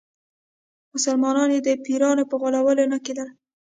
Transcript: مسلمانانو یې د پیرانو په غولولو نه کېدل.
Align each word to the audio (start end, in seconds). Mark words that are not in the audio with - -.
مسلمانانو 0.93 1.53
یې 1.55 1.61
د 1.67 1.69
پیرانو 1.85 2.23
په 2.29 2.35
غولولو 2.41 2.83
نه 2.93 2.97
کېدل. 3.05 3.27